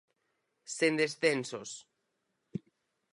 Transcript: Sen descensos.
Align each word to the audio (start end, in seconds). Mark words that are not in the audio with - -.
Sen 0.77 0.93
descensos. 1.01 1.71